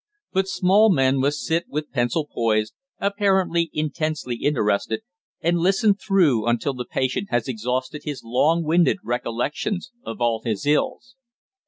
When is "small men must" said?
0.47-1.41